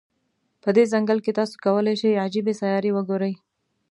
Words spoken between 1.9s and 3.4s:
شی عجيبې سیارې وګوری.